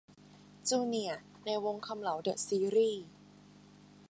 [0.69, 3.05] 'จูเนียร์' ใน 'วงษ์คำเหลา เดอะซีรี่ส์'